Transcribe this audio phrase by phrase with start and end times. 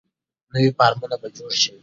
[0.53, 1.71] نوي فارمونه به جوړ شي.